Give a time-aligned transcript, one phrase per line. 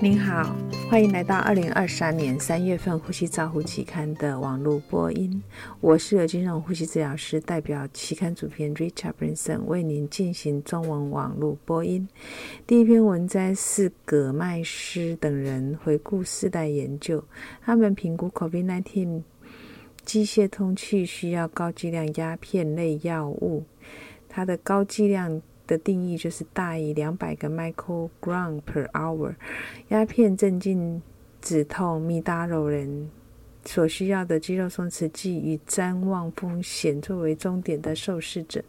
[0.00, 0.54] 您好，
[0.88, 5.42] 欢迎来到二零二三年三月份《呼吸照护期刊》的网络播音。
[5.80, 12.08] 我是有金融呼吸治疗师代表期刊主编 Richard Branson 为您进行中文网络播音。
[12.64, 17.24] 第一篇文摘是葛麦斯等人回顾四代研究，
[17.60, 19.22] 他们评估 COVID-19
[20.04, 23.64] 机械通气需要高剂量鸦片类药物，
[24.28, 25.42] 它的高剂量。
[25.68, 29.36] 的定义就是大于两百个 microgram per hour，
[29.88, 31.00] 鸦片镇静
[31.40, 33.08] 止痛米达罗人。
[33.64, 38.62] 所需要的肌肉松弛剂与谵妄风险作为终点的受试者，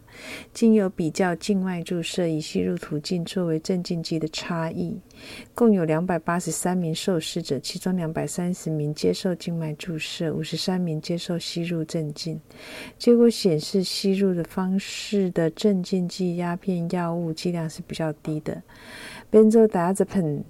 [0.52, 5.00] 经由比较静脉注射与吸入途径作为镇静剂的差异，
[5.54, 12.38] 共有两百八十三名受试者，其中两百三十名接受静脉注射，五十三名接受吸入镇静。
[12.98, 18.62] 结果显示，吸入的方式的镇静剂鸦片药物剂量是比较低的。
[19.32, 20.42] Benzo Dazepen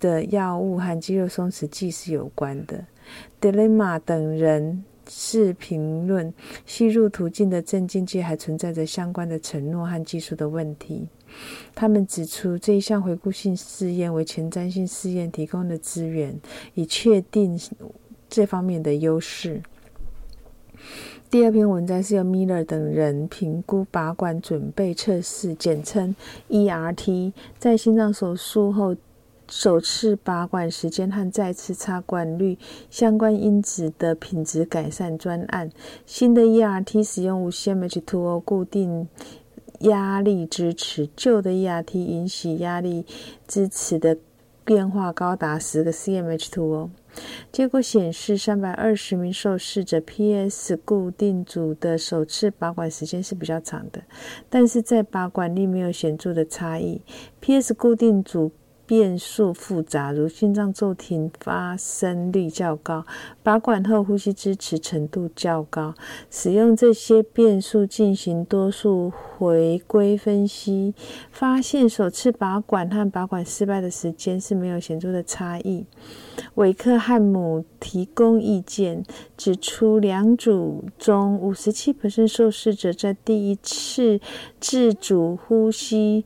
[0.00, 2.84] 的药物和肌肉松弛剂是有关的。
[3.40, 6.32] Delma 等人是评论
[6.64, 11.08] 吸入途径的镇静剂还存在着相关的承诺和技术的问题。
[11.74, 16.38] 他们指出，这一项回顾性试验为前瞻性试验提供的资源，
[16.74, 17.58] 以确定
[18.28, 19.60] 这方面的优势。
[21.30, 26.14] 第二篇文章是由 Miller 等人评估拔管准备测试，简称
[26.48, 28.94] ERT，在心脏手术后。
[29.54, 32.56] 首次拔管时间和再次插管率
[32.88, 35.70] 相关因子的品质改善专案。
[36.06, 39.06] 新的 ERT 使用无线 H2O 固定
[39.80, 43.04] 压力支持，旧的 ERT 允许压力
[43.46, 44.16] 支持的
[44.64, 46.88] 变化高达十个 cm H2O。
[47.52, 54.02] 结果显示，三百二十名受试者 PS 固定组的首次拔管时间是比较长的，
[54.48, 57.02] 但是在拔管率没有显著的差异。
[57.40, 58.50] PS 固定组。
[58.86, 63.06] 变数复杂，如心脏骤停发生率较高，
[63.42, 65.94] 拔管后呼吸支持程度较高。
[66.30, 70.94] 使用这些变数进行多数回归分析，
[71.30, 75.86] 发现首次拔管和拔管失败的时间是没有显著的差异。
[76.54, 79.04] 韦克汉姆提供意见，
[79.36, 81.94] 指出两组中五十七
[82.26, 84.20] 受试者在第一次
[84.60, 86.24] 自主呼吸。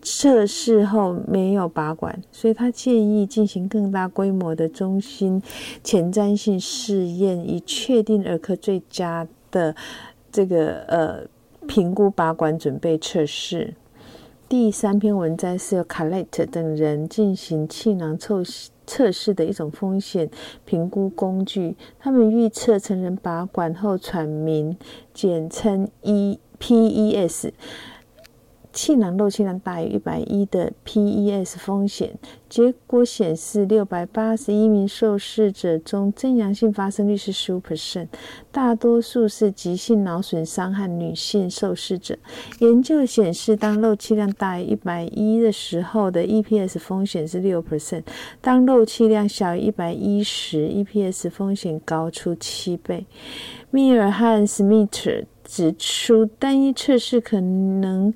[0.00, 5.42] 测试后没有拔管，所以他建议进行更大规模的中心
[5.82, 9.74] 前瞻性试验，以确定儿科最佳的
[10.30, 11.26] 这个呃
[11.66, 13.74] 评估拔管准备测试。
[14.48, 18.42] 第三篇文章是由卡莱特等人进行气囊测
[18.86, 20.30] 测试的一种风险
[20.64, 24.74] 评估工具，他们预测成人拔管后喘鸣，
[25.12, 27.50] 简称 E-PES。
[28.72, 32.16] 气囊漏气量大于一百一的 PES 风险，
[32.48, 38.08] 结果显示，六百八十一名受试者中，真阳性发生率是十五 percent，
[38.52, 42.16] 大多数是急性脑损伤和女性受试者。
[42.60, 48.04] 研究显示，当漏气量大于一百一的时候的 EPS 风险是六 percent，
[48.40, 53.06] 当漏气量小于一百一时，EPS 风险高出七倍。
[53.70, 58.14] 密尔和史密特指出，单一测试可能。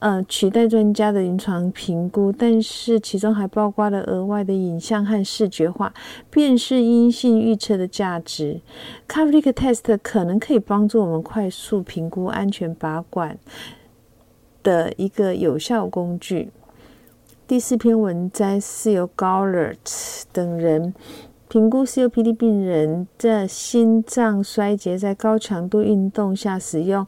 [0.00, 5.92] 呃，取代专家的临床评估，但是其中还包括了额外的影像和视觉化
[6.30, 8.60] 辨识阴性预测的价值。
[9.08, 13.36] c a v i c test 可能可以帮助我们快速评估安全拔管
[14.62, 16.50] 的一个有效工具。
[17.48, 20.94] 第四篇文摘是由 Gallert 等人
[21.48, 27.04] 评估 COPD 病人的心脏衰竭在高强度运动下使用。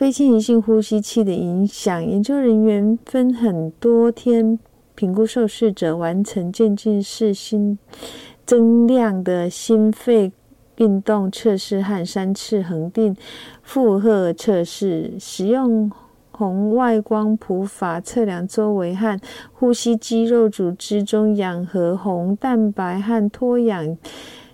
[0.00, 4.58] 非侵入性呼吸器的影响，研究人员分很多天
[4.94, 7.78] 评估受试者完成渐进式心
[8.46, 10.32] 增量的心肺
[10.76, 13.14] 运动测试和三次恒定
[13.62, 15.92] 负荷测试，使用
[16.30, 19.20] 红外光谱法测量周围和
[19.52, 23.98] 呼吸肌肉组织中氧合红蛋白和脱氧。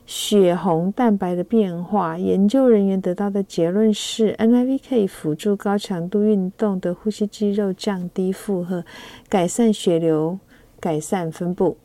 [0.06, 8.84] 血红蛋白的变化，研究人员得到的结论是，NIV 可以辅助高强度运动的呼吸肌肉降低负荷，
[9.28, 10.38] 改善血流，
[10.78, 11.76] 改善分布。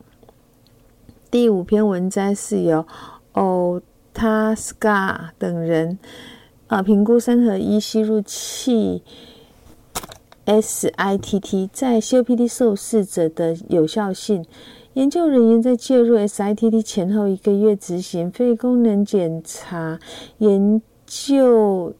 [1.32, 2.86] 第五篇文章是由
[3.32, 5.98] Otaskar 等人
[6.68, 9.02] 啊评估三合一吸入器
[10.46, 14.44] SITT 在 COPD 受试者的有效性。
[14.94, 19.98] 研究人员在介入 SITT 前后一个月执行肺功能检查，
[20.36, 21.94] 研究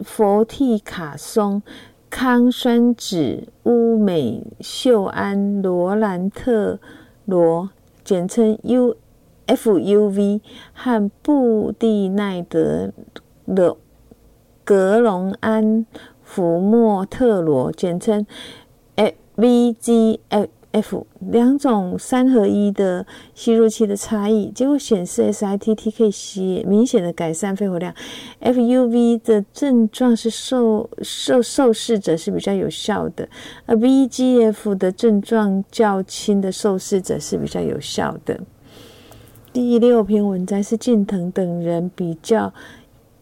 [0.00, 1.62] 佛替卡松、
[2.10, 6.80] 抗酸酯、乌美溴胺、罗兰特
[7.24, 7.70] 罗
[8.02, 8.58] 简称
[9.46, 10.40] UFUV
[10.72, 12.92] 和布地奈德
[13.46, 13.76] 的
[14.64, 15.86] 格隆安
[16.24, 18.26] 福莫特罗，简称
[19.36, 20.48] VGF。
[21.30, 27.94] 两种三合一的吸入器的差异，结果显示 SITTK 吸明显的改善肺活量。
[28.40, 33.28] FUV 的症状是受受受试者是比较有效的，
[33.66, 38.40] 而 VGF 的症状较轻的受试者是比较有效的。
[39.52, 42.52] 第六篇文章是近藤等人比较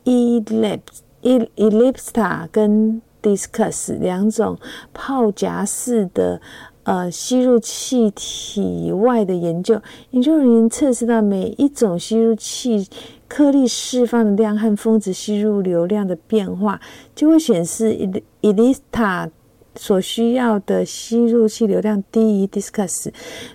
[0.05, 0.81] Ellipse
[1.23, 4.59] Ellipse 跟 Discuss 两种
[4.93, 6.41] 泡夹式的。
[6.87, 12.87] 呃，吸入气体外的研究，研究人员测试到每一种吸入气
[13.27, 16.81] 颗粒释放的量和峰值吸入流量的变化，
[17.13, 17.93] 就会显示
[18.41, 19.29] ，Elista
[19.75, 23.11] 所需要的吸入气流量低于 Discuss，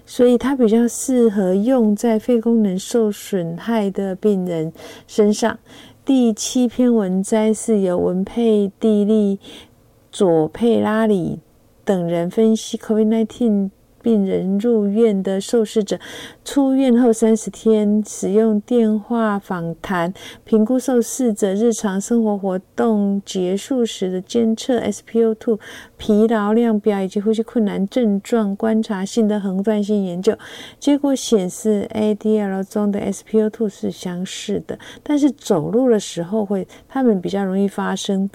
[0.05, 4.73] 所以它比较适合用在肺功能受损害的病人
[5.07, 5.57] 身上。
[6.03, 9.39] 第七篇文摘是由文佩蒂利
[10.11, 11.39] 佐佩拉里。
[11.83, 13.69] 等人分析 COVID-19
[14.03, 15.99] 病人入院的受试者
[16.43, 20.11] 出院后三十天使用电话访谈
[20.43, 25.59] 评估受试者日常生活活动结束时的监测 SpO2
[25.97, 30.35] 疲劳量表以及呼吸困难症状观察性的横断性研究
[30.79, 38.27] 结果显示 ADL 中的 SpO2 是相似的，但是走路的时候会，他们比较容易发生。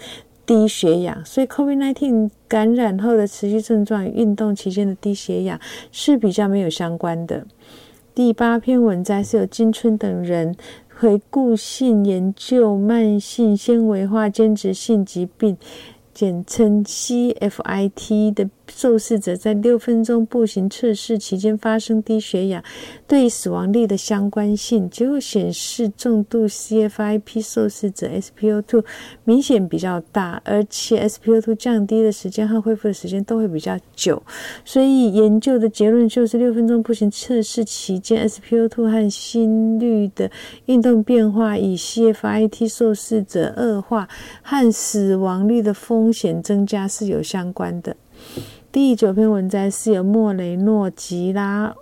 [0.46, 5.58] 低血氧，所以 COVID-19 感染后的持续症状与运动期间的低血氧
[5.90, 7.44] 是比较没有相关的。
[8.14, 10.56] 第八篇文摘是由金春等人
[10.94, 15.58] 回顾性研究慢性纤维化间质性疾病。
[16.14, 22.62] 简称 CFIT 的受试者在六分钟步行测试期间发生低血氧，
[23.06, 28.84] 对死亡率的相关性结果显示，重度 CFIP 受试者 SpO2
[29.24, 34.22] 明显比较大，而且 SpO2 降低的时间和恢复的时间都会比较久。
[34.64, 40.30] 所以研究的结论就是，六分钟步行测试期间 SpO2 和心率的
[40.66, 44.08] 运动变化与 CFIT 受试者恶化
[44.42, 45.72] 和死亡率的。
[45.76, 47.94] 风险增加是有相关的。
[48.76, 51.74] 第九篇文摘是由莫雷诺吉拉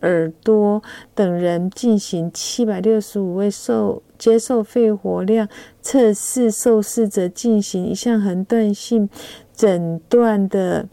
[0.00, 0.82] 尔多
[1.14, 5.48] 等人进行七百六十五位受接受肺活量
[5.82, 9.08] 测试受试者进行一项横断性
[9.54, 10.88] 诊断的。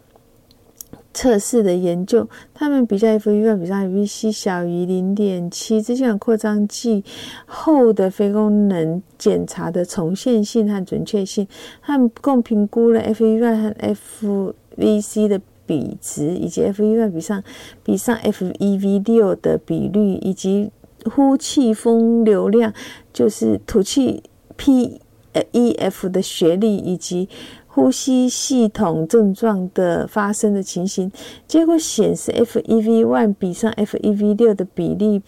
[1.11, 7.03] 测试的研究，他们比较 FVC 比上 VC 小于零点七，支气管扩张剂
[7.47, 11.47] 后的非功能检查的重现性和准确性，
[11.81, 17.43] 他们共评估了 FVC 和 F V C 的比值，以及 FEV 比上
[17.83, 20.71] 比上 FEV 六的比率，以及
[21.05, 22.73] 呼气风流量，
[23.13, 24.23] 就是吐气
[24.57, 27.29] PEF 的学历，以及。
[27.71, 31.09] 呼吸系统症状的发生的情形，
[31.47, 35.21] 结果显示，F E V 一比上 FEV 六的比例，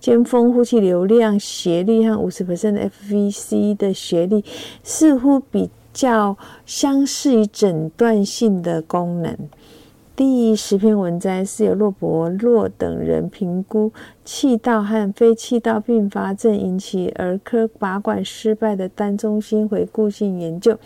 [0.00, 4.42] 尖峰呼气流量斜率和五十 percent 的 FVC 的斜率
[4.82, 6.36] 似乎比较
[6.66, 9.34] 相似于诊断性的功能。
[10.16, 13.90] 第十篇文摘是由洛伯洛等人评估
[14.24, 20.78] 气道和非气道并发症引起儿科拔管失败的单中心回顾性研究。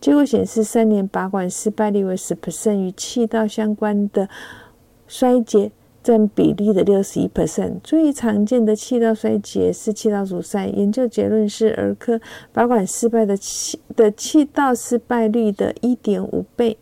[0.00, 4.28] 结果显示，三年拔管失败率为十 percent，与气道相关的
[5.08, 5.72] 衰竭
[6.02, 7.80] 占比例的六十一 percent。
[7.82, 10.66] 最常见的气道衰竭是气道阻塞。
[10.66, 12.20] 研究结论是，儿科
[12.52, 16.78] 拔管失败的气的气道失败率的一点五倍。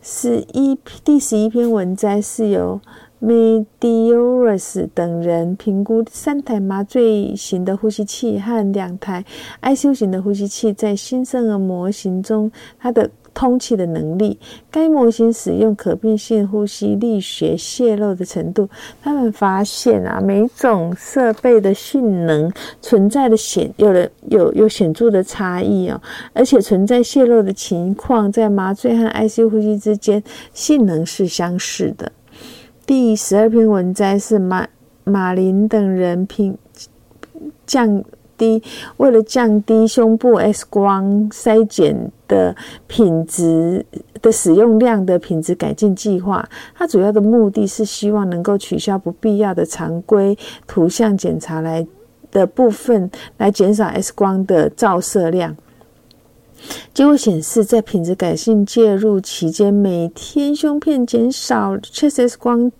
[0.00, 2.80] 十一第十一篇文摘是由。
[3.20, 9.24] Medioris 等人评估三台麻醉型的呼吸器和两台
[9.60, 14.38] ICU 型的呼吸器在新生儿模型中它的通气的能力。
[14.70, 18.68] 该模型使用可变性呼吸力学泄漏的程度。
[19.02, 26.00] 他们发现啊，每种设备的性能存在的显有了有有显著的差异哦，
[26.32, 32.10] 而且存在泄漏的情况，在麻醉和 ICU 呼吸之间性能是相似的。
[32.86, 34.66] 第十二篇文摘是马
[35.04, 36.56] 马林等人评
[37.66, 38.02] 降
[38.38, 38.62] 低，
[38.96, 43.84] 为了降低胸部 X 光筛检的品质
[44.22, 46.48] 的使用量的品质改进计划。
[46.74, 51.86] 它主要的目的是希望能够取消不必要的常规图像检查来
[52.30, 55.54] 的部分，来减少 X 光的照射量。
[56.92, 62.70] 结果显示，在品质改进介入期间，每天胸片减少 chest X 光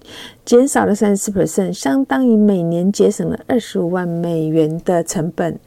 [0.44, 5.58] 减少了三十四 percent，相当于每年节省了二十五万美元的成本。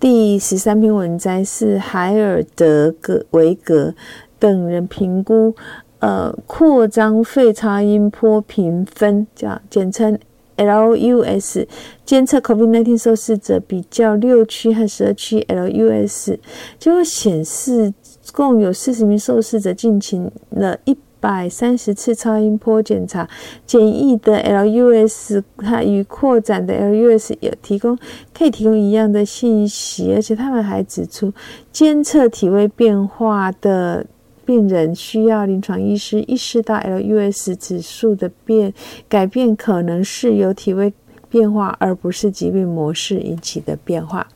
[0.00, 3.94] 第十三篇文摘是海尔德格维格
[4.38, 5.54] 等人评估，
[6.00, 10.18] 呃，扩张肺差音波评分，叫简称
[10.56, 11.66] LUS，
[12.04, 16.38] 监测 COVID-19 受试者比较六区和十二区 LUS，
[16.78, 17.92] 结果显示，
[18.32, 20.96] 共有四十名受试者进行了一。
[21.22, 23.28] 百三十次超音波检查，
[23.64, 27.96] 简易的 LUS 它与扩展的 LUS 有提供
[28.36, 31.32] 可以提供一样的信息，而且他们还指出，
[31.70, 34.04] 监测体位变化的
[34.52, 38.74] 病人需要临床医师意识到 LUS 指数的变
[39.08, 40.92] 改变可能是由体位
[41.30, 44.26] 变化，而不是疾病模式引起的变化。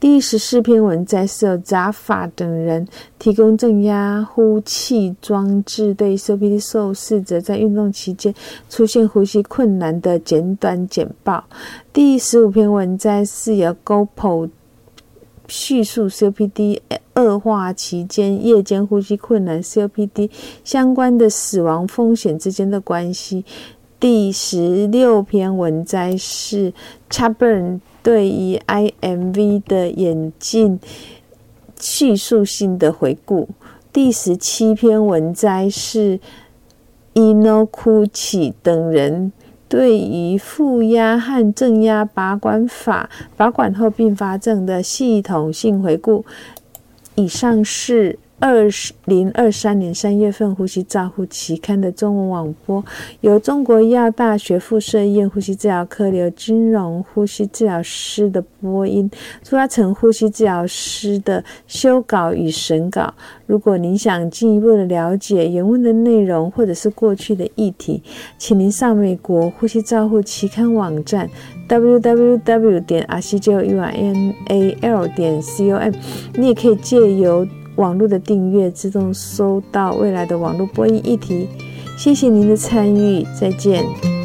[0.00, 2.88] 第十四篇文摘是由扎法等人
[3.18, 8.34] 提供正压呼气装置，对 COPD 受试者在运动期间
[8.70, 11.44] 出现呼吸困难的简短简报。
[11.92, 14.48] 第十五篇文摘是由 GoPro
[15.48, 16.80] 叙述 COPD
[17.14, 20.30] 恶化期间夜间呼吸困难 COPD
[20.64, 23.44] 相关的死亡风险之间的关系。
[23.98, 26.72] 第十六篇文摘是
[27.10, 27.80] Chaburn。
[28.02, 30.78] 对于 IMV 的眼镜
[31.80, 33.48] 叙述性的回顾，
[33.92, 36.20] 第十七篇文摘是
[37.14, 39.32] Inokuchi 等人
[39.68, 46.24] 对于负压和正压拔管法拔管后并发症的系统性回顾。
[47.14, 48.18] 以上是。
[48.38, 48.68] 二
[49.06, 52.84] 零二三年三月份《呼吸照护期刊》的中文网播，
[53.22, 59.10] 由中国医药大学附设医院呼吸治疗科刘金荣呼吸治疗师的播音，
[59.42, 63.14] 朱阿成呼吸治疗师的修稿与审稿。
[63.46, 68.02] 如果您想进一步的了解原文的内容，或者是过去的议题，
[68.36, 71.26] 请您上美国呼吸照护期刊网站
[71.66, 75.94] www 点 r c j u r n a l 点 c o m，
[76.34, 77.48] 你也可以借由。
[77.76, 81.46] 网络的订阅自动收到未来的网络播音议题，
[81.96, 84.15] 谢谢您的参与，再见。